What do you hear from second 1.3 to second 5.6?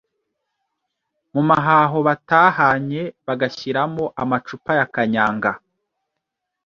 mu mahaho batahanye bagashyiramo amacupa ya kanyanga,